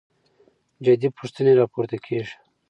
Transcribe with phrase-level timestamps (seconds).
[0.85, 2.35] جدي پوښتنې راپورته کېږي.